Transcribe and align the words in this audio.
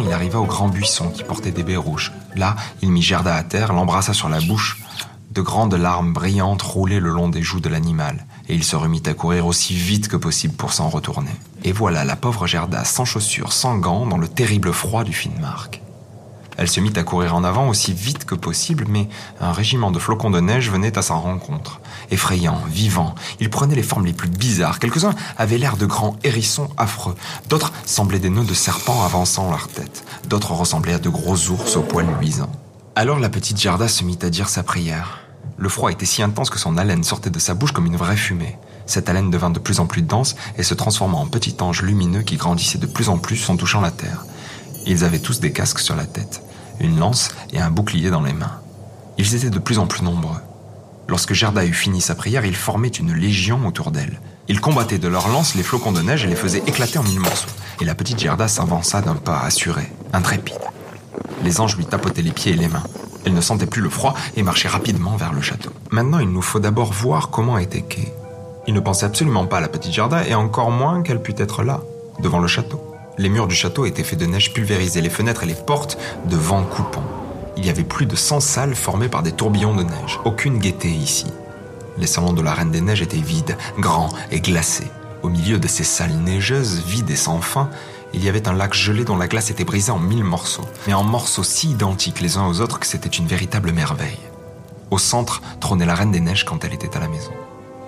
Il 0.00 0.12
arriva 0.12 0.40
au 0.40 0.46
grand 0.46 0.68
buisson 0.68 1.10
qui 1.10 1.22
portait 1.22 1.50
des 1.50 1.62
baies 1.62 1.76
rouges. 1.76 2.12
Là, 2.34 2.56
il 2.80 2.90
mit 2.90 3.02
Gerda 3.02 3.34
à 3.34 3.42
terre, 3.42 3.72
l'embrassa 3.72 4.14
sur 4.14 4.28
la 4.28 4.40
bouche. 4.40 4.80
De 5.30 5.42
grandes 5.42 5.74
larmes 5.74 6.12
brillantes 6.12 6.62
roulaient 6.62 7.00
le 7.00 7.10
long 7.10 7.28
des 7.28 7.42
joues 7.42 7.60
de 7.60 7.68
l'animal, 7.68 8.26
et 8.48 8.54
il 8.54 8.64
se 8.64 8.76
remit 8.76 9.02
à 9.06 9.14
courir 9.14 9.46
aussi 9.46 9.74
vite 9.74 10.08
que 10.08 10.16
possible 10.16 10.54
pour 10.54 10.72
s'en 10.72 10.88
retourner. 10.88 11.30
Et 11.64 11.72
voilà 11.72 12.04
la 12.04 12.16
pauvre 12.16 12.46
Gerda 12.46 12.84
sans 12.84 13.04
chaussures, 13.04 13.52
sans 13.52 13.76
gants, 13.76 14.06
dans 14.06 14.18
le 14.18 14.28
terrible 14.28 14.72
froid 14.72 15.04
du 15.04 15.12
Finnmark. 15.12 15.81
Elle 16.56 16.68
se 16.68 16.80
mit 16.80 16.92
à 16.96 17.02
courir 17.02 17.34
en 17.34 17.44
avant 17.44 17.68
aussi 17.68 17.92
vite 17.92 18.24
que 18.24 18.34
possible, 18.34 18.86
mais 18.88 19.08
un 19.40 19.52
régiment 19.52 19.90
de 19.90 19.98
flocons 19.98 20.30
de 20.30 20.40
neige 20.40 20.70
venait 20.70 20.98
à 20.98 21.02
sa 21.02 21.14
rencontre. 21.14 21.80
Effrayant, 22.10 22.60
vivant, 22.68 23.14
ils 23.40 23.50
prenaient 23.50 23.74
les 23.74 23.82
formes 23.82 24.06
les 24.06 24.12
plus 24.12 24.28
bizarres. 24.28 24.78
Quelques-uns 24.78 25.14
avaient 25.38 25.58
l'air 25.58 25.76
de 25.76 25.86
grands 25.86 26.16
hérissons 26.24 26.68
affreux. 26.76 27.14
D'autres 27.48 27.72
semblaient 27.86 28.18
des 28.18 28.30
nœuds 28.30 28.44
de 28.44 28.54
serpents 28.54 29.04
avançant 29.04 29.50
leur 29.50 29.68
tête. 29.68 30.04
D'autres 30.28 30.52
ressemblaient 30.52 30.94
à 30.94 30.98
de 30.98 31.08
gros 31.08 31.48
ours 31.48 31.76
aux 31.76 31.82
poils 31.82 32.08
luisants. 32.20 32.52
Alors 32.94 33.18
la 33.18 33.30
petite 33.30 33.58
Gerda 33.58 33.88
se 33.88 34.04
mit 34.04 34.18
à 34.22 34.28
dire 34.28 34.48
sa 34.48 34.62
prière. 34.62 35.20
Le 35.56 35.68
froid 35.68 35.90
était 35.90 36.06
si 36.06 36.22
intense 36.22 36.50
que 36.50 36.58
son 36.58 36.76
haleine 36.76 37.04
sortait 37.04 37.30
de 37.30 37.38
sa 37.38 37.54
bouche 37.54 37.72
comme 37.72 37.86
une 37.86 37.96
vraie 37.96 38.16
fumée. 38.16 38.58
Cette 38.86 39.08
haleine 39.08 39.30
devint 39.30 39.50
de 39.50 39.58
plus 39.58 39.80
en 39.80 39.86
plus 39.86 40.02
dense 40.02 40.34
et 40.58 40.62
se 40.62 40.74
transforma 40.74 41.16
en 41.16 41.26
petit 41.26 41.56
ange 41.60 41.82
lumineux 41.82 42.22
qui 42.22 42.36
grandissait 42.36 42.78
de 42.78 42.86
plus 42.86 43.08
en 43.08 43.16
plus 43.16 43.48
en 43.48 43.56
touchant 43.56 43.80
la 43.80 43.90
terre. 43.90 44.26
Ils 44.86 45.04
avaient 45.04 45.20
tous 45.20 45.40
des 45.40 45.52
casques 45.52 45.78
sur 45.78 45.94
la 45.94 46.04
tête, 46.04 46.42
une 46.80 46.98
lance 46.98 47.30
et 47.52 47.60
un 47.60 47.70
bouclier 47.70 48.10
dans 48.10 48.22
les 48.22 48.32
mains. 48.32 48.60
Ils 49.18 49.34
étaient 49.34 49.50
de 49.50 49.58
plus 49.58 49.78
en 49.78 49.86
plus 49.86 50.02
nombreux. 50.02 50.40
Lorsque 51.08 51.34
Gerda 51.34 51.64
eut 51.64 51.72
fini 51.72 52.00
sa 52.00 52.14
prière, 52.14 52.44
ils 52.44 52.56
formaient 52.56 52.88
une 52.88 53.12
légion 53.12 53.66
autour 53.66 53.90
d'elle. 53.90 54.20
Ils 54.48 54.60
combattaient 54.60 54.98
de 54.98 55.08
leurs 55.08 55.28
lances 55.28 55.54
les 55.54 55.62
flocons 55.62 55.92
de 55.92 56.00
neige 56.00 56.24
et 56.24 56.28
les 56.28 56.36
faisaient 56.36 56.62
éclater 56.66 56.98
en 56.98 57.02
mille 57.02 57.20
morceaux. 57.20 57.50
Et 57.80 57.84
la 57.84 57.94
petite 57.94 58.18
Gerda 58.18 58.48
s'avança 58.48 59.00
d'un 59.00 59.14
pas 59.14 59.40
assuré, 59.40 59.92
intrépide. 60.12 60.58
Les 61.44 61.60
anges 61.60 61.76
lui 61.76 61.86
tapotaient 61.86 62.22
les 62.22 62.32
pieds 62.32 62.52
et 62.52 62.56
les 62.56 62.68
mains. 62.68 62.84
Elle 63.24 63.34
ne 63.34 63.40
sentait 63.40 63.66
plus 63.66 63.82
le 63.82 63.90
froid 63.90 64.14
et 64.36 64.42
marchait 64.42 64.68
rapidement 64.68 65.16
vers 65.16 65.32
le 65.32 65.40
château. 65.40 65.70
Maintenant, 65.90 66.18
il 66.18 66.28
nous 66.28 66.42
faut 66.42 66.60
d'abord 66.60 66.92
voir 66.92 67.30
comment 67.30 67.58
était 67.58 67.82
Kay. 67.82 68.12
Il 68.66 68.74
ne 68.74 68.80
pensait 68.80 69.06
absolument 69.06 69.46
pas 69.46 69.58
à 69.58 69.60
la 69.60 69.68
petite 69.68 69.92
Gerda 69.92 70.26
et 70.26 70.34
encore 70.34 70.70
moins 70.70 71.02
qu'elle 71.02 71.22
pût 71.22 71.34
être 71.36 71.62
là, 71.62 71.80
devant 72.20 72.38
le 72.38 72.48
château. 72.48 72.91
Les 73.18 73.28
murs 73.28 73.46
du 73.46 73.54
château 73.54 73.84
étaient 73.84 74.04
faits 74.04 74.18
de 74.18 74.24
neige 74.24 74.54
pulvérisée, 74.54 75.02
les 75.02 75.10
fenêtres 75.10 75.42
et 75.42 75.46
les 75.46 75.54
portes 75.54 75.98
de 76.30 76.36
vent 76.36 76.64
coupant. 76.64 77.04
Il 77.58 77.66
y 77.66 77.70
avait 77.70 77.84
plus 77.84 78.06
de 78.06 78.16
100 78.16 78.40
salles 78.40 78.74
formées 78.74 79.10
par 79.10 79.22
des 79.22 79.32
tourbillons 79.32 79.74
de 79.74 79.82
neige. 79.82 80.18
Aucune 80.24 80.58
gaieté 80.58 80.88
ici. 80.88 81.26
Les 81.98 82.06
salons 82.06 82.32
de 82.32 82.40
la 82.40 82.54
Reine 82.54 82.70
des 82.70 82.80
Neiges 82.80 83.02
étaient 83.02 83.18
vides, 83.18 83.58
grands 83.78 84.08
et 84.30 84.40
glacés. 84.40 84.90
Au 85.22 85.28
milieu 85.28 85.58
de 85.58 85.68
ces 85.68 85.84
salles 85.84 86.16
neigeuses, 86.24 86.82
vides 86.86 87.10
et 87.10 87.16
sans 87.16 87.42
fin, 87.42 87.68
il 88.14 88.24
y 88.24 88.30
avait 88.30 88.48
un 88.48 88.54
lac 88.54 88.72
gelé 88.72 89.04
dont 89.04 89.18
la 89.18 89.28
glace 89.28 89.50
était 89.50 89.64
brisée 89.64 89.92
en 89.92 89.98
mille 89.98 90.24
morceaux, 90.24 90.64
mais 90.86 90.94
en 90.94 91.04
morceaux 91.04 91.44
si 91.44 91.70
identiques 91.70 92.20
les 92.20 92.38
uns 92.38 92.46
aux 92.46 92.62
autres 92.62 92.80
que 92.80 92.86
c'était 92.86 93.10
une 93.10 93.26
véritable 93.26 93.72
merveille. 93.72 94.18
Au 94.90 94.96
centre 94.96 95.42
trônait 95.60 95.86
la 95.86 95.94
Reine 95.94 96.12
des 96.12 96.20
Neiges 96.20 96.44
quand 96.44 96.64
elle 96.64 96.72
était 96.72 96.96
à 96.96 97.00
la 97.00 97.08
maison. 97.08 97.32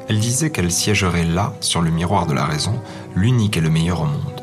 Elle 0.08 0.20
disait 0.20 0.50
qu'elle 0.50 0.70
siégerait 0.70 1.24
là, 1.24 1.54
sur 1.60 1.80
le 1.80 1.90
miroir 1.90 2.26
de 2.26 2.34
la 2.34 2.44
raison, 2.44 2.78
l'unique 3.14 3.56
et 3.56 3.62
le 3.62 3.70
meilleur 3.70 4.02
au 4.02 4.06
monde. 4.06 4.33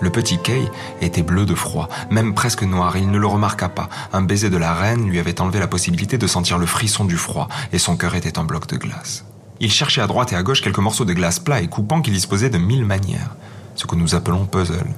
Le 0.00 0.10
petit 0.10 0.38
Kay 0.38 0.70
était 1.02 1.22
bleu 1.22 1.44
de 1.44 1.54
froid, 1.54 1.88
même 2.10 2.34
presque 2.34 2.62
noir, 2.62 2.96
il 2.96 3.10
ne 3.10 3.18
le 3.18 3.26
remarqua 3.26 3.68
pas. 3.68 3.90
Un 4.12 4.22
baiser 4.22 4.48
de 4.48 4.56
la 4.56 4.72
reine 4.72 5.06
lui 5.06 5.18
avait 5.18 5.40
enlevé 5.40 5.58
la 5.58 5.68
possibilité 5.68 6.16
de 6.16 6.26
sentir 6.26 6.56
le 6.58 6.66
frisson 6.66 7.04
du 7.04 7.16
froid, 7.16 7.48
et 7.72 7.78
son 7.78 7.96
cœur 7.96 8.14
était 8.14 8.38
un 8.38 8.44
bloc 8.44 8.66
de 8.66 8.76
glace. 8.76 9.24
Il 9.60 9.70
cherchait 9.70 10.00
à 10.00 10.06
droite 10.06 10.32
et 10.32 10.36
à 10.36 10.42
gauche 10.42 10.62
quelques 10.62 10.78
morceaux 10.78 11.04
de 11.04 11.12
glace 11.12 11.38
plats 11.38 11.60
et 11.60 11.68
coupants 11.68 12.00
qu'il 12.00 12.14
disposait 12.14 12.48
de 12.48 12.56
mille 12.56 12.86
manières, 12.86 13.36
ce 13.74 13.86
que 13.86 13.94
nous 13.94 14.14
appelons 14.14 14.46
puzzle, 14.46 14.94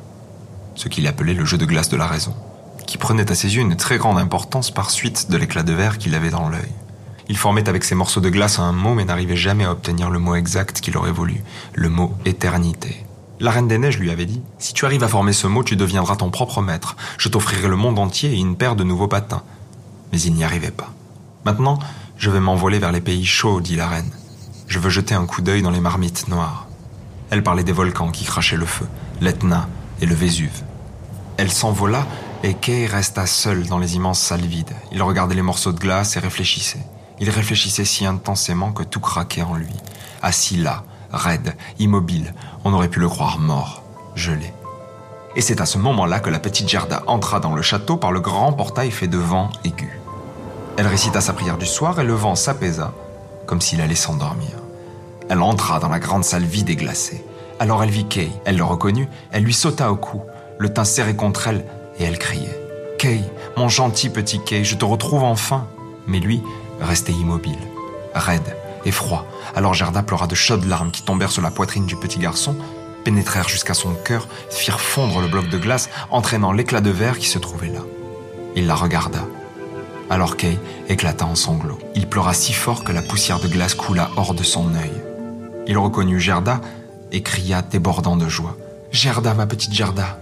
ce 0.76 0.88
qu'il 0.88 1.08
appelait 1.08 1.34
le 1.34 1.44
jeu 1.44 1.58
de 1.58 1.66
glace 1.66 1.88
de 1.88 1.96
la 1.96 2.06
raison, 2.06 2.34
qui 2.86 2.96
prenait 2.96 3.30
à 3.30 3.34
ses 3.34 3.56
yeux 3.56 3.62
une 3.62 3.76
très 3.76 3.98
grande 3.98 4.18
importance 4.18 4.70
par 4.70 4.90
suite 4.90 5.30
de 5.30 5.36
l'éclat 5.36 5.64
de 5.64 5.72
verre 5.72 5.98
qu'il 5.98 6.14
avait 6.14 6.30
dans 6.30 6.48
l'œil. 6.48 6.72
Il 7.28 7.36
formait 7.36 7.68
avec 7.68 7.82
ces 7.82 7.96
morceaux 7.96 8.20
de 8.20 8.30
glace 8.30 8.60
un 8.60 8.72
mot 8.72 8.94
mais 8.94 9.04
n'arrivait 9.04 9.36
jamais 9.36 9.64
à 9.64 9.72
obtenir 9.72 10.10
le 10.10 10.20
mot 10.20 10.36
exact 10.36 10.80
qu'il 10.80 10.96
aurait 10.96 11.10
voulu, 11.10 11.42
le 11.74 11.88
mot 11.88 12.14
éternité. 12.24 13.04
La 13.42 13.50
Reine 13.50 13.66
des 13.66 13.76
Neiges 13.76 13.98
lui 13.98 14.12
avait 14.12 14.24
dit 14.24 14.40
Si 14.60 14.72
tu 14.72 14.84
arrives 14.84 15.02
à 15.02 15.08
former 15.08 15.32
ce 15.32 15.48
mot, 15.48 15.64
tu 15.64 15.74
deviendras 15.74 16.14
ton 16.14 16.30
propre 16.30 16.62
maître. 16.62 16.94
Je 17.18 17.28
t'offrirai 17.28 17.66
le 17.66 17.74
monde 17.74 17.98
entier 17.98 18.30
et 18.30 18.38
une 18.38 18.54
paire 18.54 18.76
de 18.76 18.84
nouveaux 18.84 19.08
patins. 19.08 19.42
Mais 20.12 20.20
il 20.20 20.34
n'y 20.34 20.44
arrivait 20.44 20.70
pas. 20.70 20.92
Maintenant, 21.44 21.80
je 22.16 22.30
vais 22.30 22.38
m'envoler 22.38 22.78
vers 22.78 22.92
les 22.92 23.00
pays 23.00 23.26
chauds, 23.26 23.60
dit 23.60 23.74
la 23.74 23.88
Reine. 23.88 24.12
Je 24.68 24.78
veux 24.78 24.90
jeter 24.90 25.16
un 25.16 25.26
coup 25.26 25.42
d'œil 25.42 25.60
dans 25.60 25.72
les 25.72 25.80
marmites 25.80 26.28
noires. 26.28 26.68
Elle 27.30 27.42
parlait 27.42 27.64
des 27.64 27.72
volcans 27.72 28.12
qui 28.12 28.24
crachaient 28.24 28.56
le 28.56 28.64
feu, 28.64 28.86
l'Etna 29.20 29.68
et 30.00 30.06
le 30.06 30.14
Vésuve. 30.14 30.62
Elle 31.36 31.50
s'envola 31.50 32.06
et 32.44 32.54
Kay 32.54 32.86
resta 32.86 33.26
seul 33.26 33.66
dans 33.66 33.80
les 33.80 33.96
immenses 33.96 34.20
salles 34.20 34.46
vides. 34.46 34.76
Il 34.92 35.02
regardait 35.02 35.34
les 35.34 35.42
morceaux 35.42 35.72
de 35.72 35.80
glace 35.80 36.16
et 36.16 36.20
réfléchissait. 36.20 36.86
Il 37.18 37.28
réfléchissait 37.28 37.84
si 37.84 38.06
intensément 38.06 38.70
que 38.70 38.84
tout 38.84 39.00
craquait 39.00 39.42
en 39.42 39.56
lui. 39.56 39.74
Assis 40.22 40.58
là, 40.58 40.84
raide, 41.12 41.54
immobile. 41.78 42.34
On 42.64 42.72
aurait 42.72 42.88
pu 42.88 43.00
le 43.00 43.08
croire 43.08 43.38
mort, 43.38 43.82
gelé. 44.14 44.52
Et 45.36 45.40
c'est 45.40 45.60
à 45.60 45.66
ce 45.66 45.78
moment-là 45.78 46.20
que 46.20 46.30
la 46.30 46.38
petite 46.38 46.68
Gerda 46.68 47.02
entra 47.06 47.40
dans 47.40 47.54
le 47.54 47.62
château 47.62 47.96
par 47.96 48.12
le 48.12 48.20
grand 48.20 48.52
portail 48.52 48.90
fait 48.90 49.08
de 49.08 49.18
vent 49.18 49.50
aigu. 49.64 49.98
Elle 50.76 50.86
récita 50.86 51.20
sa 51.20 51.32
prière 51.32 51.58
du 51.58 51.66
soir 51.66 52.00
et 52.00 52.04
le 52.04 52.14
vent 52.14 52.34
s'apaisa, 52.34 52.92
comme 53.46 53.60
s'il 53.60 53.80
allait 53.80 53.94
s'endormir. 53.94 54.50
Elle 55.28 55.42
entra 55.42 55.78
dans 55.78 55.88
la 55.88 55.98
grande 55.98 56.24
salle 56.24 56.44
vide 56.44 56.70
et 56.70 56.76
glacée. 56.76 57.24
Alors 57.58 57.82
elle 57.82 57.90
vit 57.90 58.06
Kay, 58.06 58.30
elle 58.44 58.56
le 58.56 58.64
reconnut, 58.64 59.08
elle 59.30 59.44
lui 59.44 59.54
sauta 59.54 59.90
au 59.90 59.96
cou, 59.96 60.22
le 60.58 60.72
teint 60.72 60.84
serré 60.84 61.14
contre 61.14 61.48
elle, 61.48 61.64
et 61.98 62.04
elle 62.04 62.18
criait. 62.18 62.58
Kay, 62.98 63.22
mon 63.56 63.68
gentil 63.68 64.10
petit 64.10 64.40
Kay, 64.40 64.64
je 64.64 64.76
te 64.76 64.84
retrouve 64.84 65.22
enfin. 65.22 65.66
Mais 66.06 66.18
lui 66.18 66.42
restait 66.80 67.12
immobile, 67.12 67.58
raide, 68.14 68.56
et 68.84 68.90
froid. 68.90 69.26
Alors 69.54 69.74
Gerda 69.74 70.02
pleura 70.02 70.26
de 70.26 70.34
chaudes 70.34 70.64
larmes 70.64 70.90
qui 70.90 71.02
tombèrent 71.02 71.30
sur 71.30 71.42
la 71.42 71.50
poitrine 71.50 71.86
du 71.86 71.96
petit 71.96 72.18
garçon, 72.18 72.56
pénétrèrent 73.04 73.48
jusqu'à 73.48 73.74
son 73.74 73.94
cœur, 73.94 74.28
firent 74.50 74.80
fondre 74.80 75.20
le 75.20 75.28
bloc 75.28 75.48
de 75.48 75.58
glace, 75.58 75.90
entraînant 76.10 76.52
l'éclat 76.52 76.80
de 76.80 76.90
verre 76.90 77.18
qui 77.18 77.28
se 77.28 77.38
trouvait 77.38 77.68
là. 77.68 77.80
Il 78.54 78.66
la 78.66 78.74
regarda. 78.74 79.24
Alors 80.10 80.36
Kay 80.36 80.58
éclata 80.88 81.24
en 81.24 81.34
sanglots. 81.34 81.78
Il 81.94 82.06
pleura 82.08 82.34
si 82.34 82.52
fort 82.52 82.84
que 82.84 82.92
la 82.92 83.02
poussière 83.02 83.40
de 83.40 83.48
glace 83.48 83.74
coula 83.74 84.10
hors 84.16 84.34
de 84.34 84.42
son 84.42 84.74
œil. 84.74 84.92
Il 85.66 85.78
reconnut 85.78 86.20
Gerda 86.20 86.60
et 87.12 87.22
cria 87.22 87.62
débordant 87.62 88.16
de 88.16 88.28
joie. 88.28 88.56
Gerda, 88.90 89.32
ma 89.32 89.46
petite 89.46 89.72
Gerda, 89.72 90.18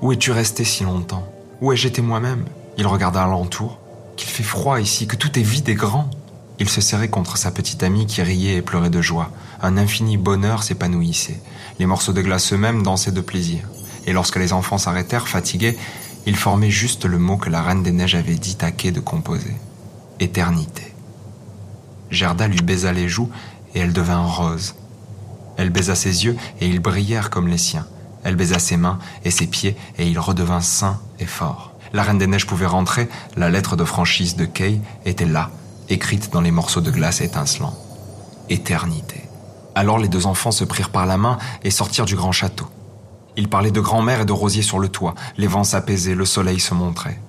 où 0.00 0.12
es-tu 0.12 0.30
restée 0.30 0.64
si 0.64 0.84
longtemps? 0.84 1.26
Où 1.60 1.72
ai-je 1.72 1.88
été 1.88 2.00
moi-même? 2.00 2.44
Il 2.76 2.86
regarda 2.86 3.22
alentour. 3.24 3.78
Qu'il 4.16 4.28
fait 4.28 4.44
froid 4.44 4.80
ici, 4.80 5.06
que 5.06 5.16
tout 5.16 5.38
est 5.38 5.42
vide 5.42 5.68
et 5.68 5.74
grand. 5.74 6.08
Il 6.60 6.68
se 6.68 6.80
serrait 6.80 7.08
contre 7.08 7.36
sa 7.36 7.50
petite 7.50 7.82
amie 7.82 8.06
qui 8.06 8.20
riait 8.20 8.56
et 8.56 8.62
pleurait 8.62 8.90
de 8.90 9.00
joie. 9.00 9.30
Un 9.62 9.76
infini 9.76 10.16
bonheur 10.16 10.62
s'épanouissait. 10.62 11.40
Les 11.78 11.86
morceaux 11.86 12.12
de 12.12 12.20
glace 12.20 12.52
eux-mêmes 12.52 12.82
dansaient 12.82 13.12
de 13.12 13.20
plaisir. 13.20 13.60
Et 14.06 14.12
lorsque 14.12 14.36
les 14.36 14.52
enfants 14.52 14.78
s'arrêtèrent, 14.78 15.28
fatigués, 15.28 15.78
ils 16.26 16.36
formaient 16.36 16.70
juste 16.70 17.04
le 17.04 17.18
mot 17.18 17.36
que 17.36 17.50
la 17.50 17.62
Reine 17.62 17.82
des 17.82 17.92
Neiges 17.92 18.16
avait 18.16 18.34
dit 18.34 18.56
à 18.60 18.72
Quai 18.72 18.90
de 18.90 19.00
composer. 19.00 19.54
Éternité. 20.18 20.94
Gerda 22.10 22.48
lui 22.48 22.60
baisa 22.60 22.92
les 22.92 23.08
joues 23.08 23.30
et 23.74 23.80
elle 23.80 23.92
devint 23.92 24.24
rose. 24.24 24.74
Elle 25.56 25.70
baisa 25.70 25.94
ses 25.94 26.24
yeux 26.24 26.36
et 26.60 26.68
ils 26.68 26.80
brillèrent 26.80 27.30
comme 27.30 27.48
les 27.48 27.58
siens. 27.58 27.86
Elle 28.24 28.36
baisa 28.36 28.58
ses 28.58 28.76
mains 28.76 28.98
et 29.24 29.30
ses 29.30 29.46
pieds 29.46 29.76
et 29.96 30.08
il 30.08 30.18
redevint 30.18 30.60
sain 30.60 31.00
et 31.20 31.26
fort. 31.26 31.72
La 31.92 32.02
Reine 32.02 32.18
des 32.18 32.26
Neiges 32.26 32.46
pouvait 32.46 32.66
rentrer, 32.66 33.08
la 33.36 33.48
lettre 33.48 33.76
de 33.76 33.84
franchise 33.84 34.36
de 34.36 34.44
Kay 34.44 34.80
était 35.04 35.24
là, 35.24 35.50
écrite 35.90 36.32
dans 36.32 36.40
les 36.40 36.50
morceaux 36.50 36.80
de 36.80 36.90
glace 36.90 37.20
étincelants. 37.20 37.76
Éternité. 38.48 39.22
Alors 39.74 39.98
les 39.98 40.08
deux 40.08 40.26
enfants 40.26 40.50
se 40.50 40.64
prirent 40.64 40.90
par 40.90 41.06
la 41.06 41.16
main 41.16 41.38
et 41.62 41.70
sortirent 41.70 42.04
du 42.04 42.16
grand 42.16 42.32
château. 42.32 42.66
Ils 43.36 43.48
parlaient 43.48 43.70
de 43.70 43.80
grand-mère 43.80 44.22
et 44.22 44.24
de 44.24 44.32
rosiers 44.32 44.62
sur 44.62 44.78
le 44.78 44.88
toit. 44.88 45.14
Les 45.36 45.46
vents 45.46 45.64
s'apaisaient, 45.64 46.14
le 46.14 46.24
soleil 46.24 46.60
se 46.60 46.74
montrait. 46.74 47.20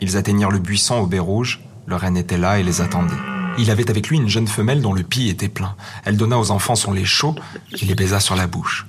Ils 0.00 0.16
atteignirent 0.16 0.50
le 0.50 0.58
buisson 0.58 0.96
au 0.96 1.06
baies 1.06 1.18
rouge. 1.18 1.60
Le 1.86 1.96
reine 1.96 2.16
était 2.16 2.38
là 2.38 2.58
et 2.58 2.62
les 2.62 2.80
attendait. 2.80 3.14
Il 3.58 3.70
avait 3.70 3.90
avec 3.90 4.08
lui 4.08 4.18
une 4.18 4.28
jeune 4.28 4.46
femelle 4.46 4.82
dont 4.82 4.92
le 4.92 5.02
pis 5.02 5.28
était 5.28 5.48
plein. 5.48 5.74
Elle 6.04 6.16
donna 6.16 6.38
aux 6.38 6.50
enfants 6.50 6.76
son 6.76 6.92
lait 6.92 7.04
chaud 7.04 7.34
et 7.80 7.84
les 7.86 7.94
baisa 7.94 8.20
sur 8.20 8.36
la 8.36 8.46
bouche. 8.46 8.86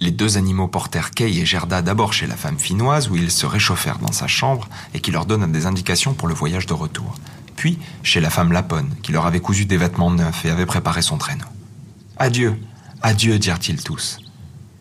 Les 0.00 0.10
deux 0.10 0.36
animaux 0.36 0.66
portèrent 0.66 1.12
Kay 1.12 1.38
et 1.38 1.46
Gerda 1.46 1.82
d'abord 1.82 2.12
chez 2.12 2.26
la 2.26 2.36
femme 2.36 2.58
finnoise 2.58 3.08
où 3.08 3.16
ils 3.16 3.30
se 3.30 3.46
réchauffèrent 3.46 3.98
dans 3.98 4.12
sa 4.12 4.26
chambre 4.26 4.68
et 4.94 5.00
qui 5.00 5.12
leur 5.12 5.26
donna 5.26 5.46
des 5.46 5.66
indications 5.66 6.14
pour 6.14 6.26
le 6.26 6.34
voyage 6.34 6.66
de 6.66 6.74
retour 6.74 7.14
puis 7.60 7.78
chez 8.02 8.20
la 8.20 8.30
femme 8.30 8.52
Lapone, 8.52 8.88
qui 9.02 9.12
leur 9.12 9.26
avait 9.26 9.40
cousu 9.40 9.66
des 9.66 9.76
vêtements 9.76 10.10
neufs 10.10 10.46
et 10.46 10.50
avait 10.50 10.64
préparé 10.64 11.02
son 11.02 11.18
traîneau. 11.18 11.44
Adieu, 12.16 12.58
adieu, 13.02 13.38
dirent-ils 13.38 13.84
tous. 13.84 14.16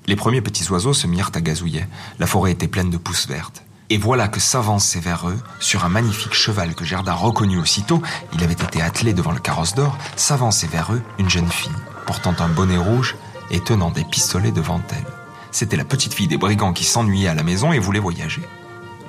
Les 0.07 0.15
premiers 0.15 0.39
petits 0.39 0.65
oiseaux 0.71 0.93
se 0.93 1.05
mirent 1.05 1.31
à 1.35 1.41
gazouiller. 1.41 1.85
La 2.19 2.25
forêt 2.25 2.53
était 2.53 2.69
pleine 2.69 2.89
de 2.89 2.95
pousses 2.95 3.27
vertes. 3.27 3.63
Et 3.89 3.97
voilà 3.97 4.29
que 4.29 4.39
s'avançait 4.39 5.01
vers 5.01 5.27
eux, 5.27 5.37
sur 5.59 5.83
un 5.83 5.89
magnifique 5.89 6.33
cheval 6.33 6.73
que 6.73 6.85
Gerda 6.85 7.13
reconnut 7.13 7.59
aussitôt, 7.59 8.01
il 8.31 8.41
avait 8.45 8.53
été 8.53 8.81
attelé 8.81 9.11
devant 9.11 9.33
le 9.33 9.41
carrosse 9.41 9.75
d'or, 9.75 9.97
s'avançait 10.15 10.67
vers 10.67 10.93
eux 10.93 11.01
une 11.17 11.29
jeune 11.29 11.51
fille, 11.51 11.69
portant 12.05 12.35
un 12.39 12.47
bonnet 12.47 12.77
rouge 12.77 13.17
et 13.51 13.59
tenant 13.59 13.91
des 13.91 14.05
pistolets 14.05 14.53
devant 14.53 14.79
elle. 14.91 15.03
C'était 15.51 15.75
la 15.75 15.83
petite 15.83 16.13
fille 16.13 16.29
des 16.29 16.37
brigands 16.37 16.71
qui 16.71 16.85
s'ennuyait 16.85 17.27
à 17.27 17.35
la 17.35 17.43
maison 17.43 17.73
et 17.73 17.79
voulait 17.79 17.99
voyager. 17.99 18.47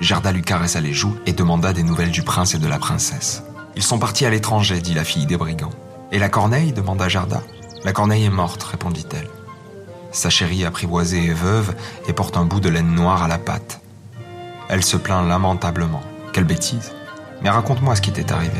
Gerda 0.01 0.33
lui 0.33 0.41
caressa 0.41 0.81
les 0.81 0.93
joues 0.93 1.15
et 1.25 1.31
demanda 1.31 1.71
des 1.71 1.83
nouvelles 1.83 2.11
du 2.11 2.23
prince 2.23 2.53
et 2.53 2.59
de 2.59 2.67
la 2.67 2.79
princesse. 2.79 3.43
Ils 3.75 3.83
sont 3.83 3.99
partis 3.99 4.25
à 4.25 4.29
l'étranger, 4.29 4.81
dit 4.81 4.93
la 4.93 5.03
fille 5.03 5.25
des 5.25 5.37
brigands. 5.37 5.71
Et 6.11 6.19
la 6.19 6.29
corneille 6.29 6.73
demanda 6.73 7.07
Gerda. 7.07 7.41
La 7.83 7.93
corneille 7.93 8.25
est 8.25 8.29
morte, 8.29 8.63
répondit-elle. 8.63 9.29
Sa 10.11 10.29
chérie 10.29 10.65
apprivoisée 10.65 11.27
est 11.27 11.33
veuve 11.33 11.73
et 12.07 12.13
porte 12.13 12.35
un 12.35 12.43
bout 12.43 12.59
de 12.59 12.69
laine 12.69 12.93
noire 12.93 13.23
à 13.23 13.27
la 13.29 13.37
patte. 13.37 13.79
Elle 14.67 14.83
se 14.83 14.97
plaint 14.97 15.27
lamentablement. 15.27 16.03
Quelle 16.33 16.43
bêtise. 16.43 16.91
Mais 17.41 17.49
raconte-moi 17.49 17.95
ce 17.95 18.01
qui 18.01 18.11
t'est 18.11 18.31
arrivé. 18.31 18.59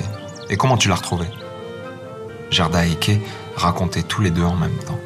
Et 0.50 0.56
comment 0.56 0.78
tu 0.78 0.88
l'as 0.88 0.96
retrouvée 0.96 1.30
Gerda 2.50 2.86
et 2.86 2.96
Kay 2.96 3.22
racontaient 3.56 4.04
tous 4.04 4.22
les 4.22 4.32
deux 4.32 4.44
en 4.44 4.56
même 4.56 4.78
temps. 4.86 5.00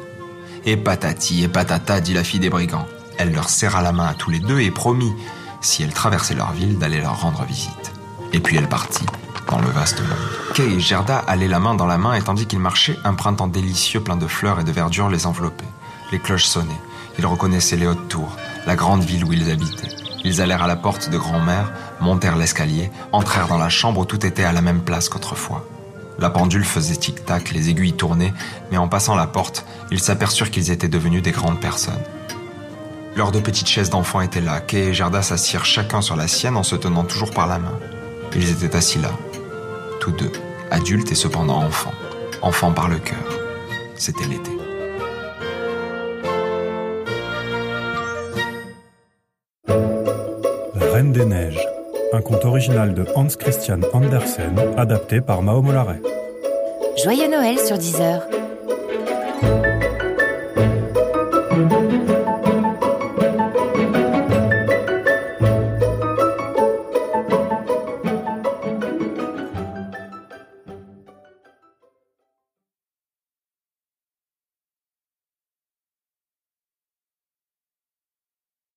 Et 0.64 0.76
patati 0.76 1.42
et 1.42 1.48
patata, 1.48 2.00
dit 2.00 2.14
la 2.14 2.24
fille 2.24 2.40
des 2.40 2.50
brigands. 2.50 2.86
Elle 3.18 3.32
leur 3.32 3.48
serra 3.48 3.82
la 3.82 3.92
main 3.92 4.06
à 4.06 4.14
tous 4.14 4.30
les 4.30 4.40
deux 4.40 4.60
et 4.60 4.70
promit, 4.70 5.12
si 5.60 5.82
elle 5.82 5.92
traversait 5.92 6.34
leur 6.34 6.52
ville, 6.52 6.78
d'aller 6.78 7.00
leur 7.00 7.20
rendre 7.20 7.44
visite. 7.44 7.92
Et 8.32 8.40
puis 8.40 8.56
elle 8.56 8.68
partit 8.68 9.06
dans 9.50 9.58
le 9.58 9.68
vaste 9.68 10.00
monde. 10.00 10.54
Kay 10.54 10.74
et 10.74 10.80
Gerda 10.80 11.18
allaient 11.18 11.48
la 11.48 11.60
main 11.60 11.74
dans 11.74 11.86
la 11.86 11.98
main 11.98 12.14
et 12.14 12.22
tandis 12.22 12.46
qu'ils 12.46 12.58
marchaient, 12.58 12.98
un 13.04 13.14
printemps 13.14 13.46
délicieux 13.46 14.00
plein 14.00 14.16
de 14.16 14.26
fleurs 14.26 14.60
et 14.60 14.64
de 14.64 14.72
verdure 14.72 15.08
les 15.08 15.26
enveloppait. 15.26 15.64
Les 16.12 16.18
cloches 16.18 16.44
sonnaient. 16.44 16.80
Ils 17.18 17.26
reconnaissaient 17.26 17.76
les 17.76 17.86
hautes 17.86 18.08
tours, 18.08 18.36
la 18.66 18.76
grande 18.76 19.02
ville 19.02 19.24
où 19.24 19.32
ils 19.32 19.50
habitaient. 19.50 19.94
Ils 20.24 20.40
allèrent 20.40 20.64
à 20.64 20.66
la 20.66 20.76
porte 20.76 21.08
de 21.08 21.18
grand-mère, 21.18 21.72
montèrent 22.00 22.36
l'escalier, 22.36 22.90
entrèrent 23.12 23.48
dans 23.48 23.58
la 23.58 23.68
chambre 23.68 24.00
où 24.00 24.04
tout 24.04 24.26
était 24.26 24.44
à 24.44 24.52
la 24.52 24.60
même 24.60 24.82
place 24.82 25.08
qu'autrefois. 25.08 25.64
La 26.18 26.30
pendule 26.30 26.64
faisait 26.64 26.96
tic-tac, 26.96 27.52
les 27.52 27.68
aiguilles 27.68 27.92
tournaient, 27.92 28.34
mais 28.70 28.78
en 28.78 28.88
passant 28.88 29.14
la 29.14 29.26
porte, 29.26 29.64
ils 29.90 30.00
s'aperçurent 30.00 30.50
qu'ils 30.50 30.70
étaient 30.70 30.88
devenus 30.88 31.22
des 31.22 31.30
grandes 31.30 31.60
personnes. 31.60 32.02
Leurs 33.16 33.32
deux 33.32 33.40
petites 33.40 33.68
chaises 33.68 33.90
d'enfants 33.90 34.20
étaient 34.20 34.40
là. 34.40 34.60
Kay 34.60 34.88
et 34.88 34.94
Gerda 34.94 35.22
s'assirent 35.22 35.64
chacun 35.64 36.02
sur 36.02 36.16
la 36.16 36.28
sienne 36.28 36.56
en 36.56 36.62
se 36.62 36.76
tenant 36.76 37.04
toujours 37.04 37.30
par 37.30 37.46
la 37.46 37.58
main. 37.58 37.78
Ils 38.34 38.50
étaient 38.50 38.76
assis 38.76 38.98
là, 38.98 39.10
tous 40.00 40.12
deux, 40.12 40.32
adultes 40.70 41.12
et 41.12 41.14
cependant 41.14 41.58
enfants, 41.58 41.92
enfants 42.42 42.72
par 42.72 42.88
le 42.88 42.98
cœur. 42.98 43.18
C'était 43.94 44.24
l'été. 44.24 44.50
La 49.68 50.92
Reine 50.92 51.12
des 51.12 51.24
Neiges, 51.24 51.66
un 52.12 52.20
conte 52.20 52.44
original 52.44 52.94
de 52.94 53.04
Hans 53.14 53.26
Christian 53.26 53.80
Andersen, 53.92 54.58
adapté 54.76 55.20
par 55.20 55.42
Mao 55.42 55.62
Mollaret. 55.62 56.00
Joyeux 57.02 57.30
Noël 57.30 57.58
sur 57.58 57.78
Deezer. 57.78 58.26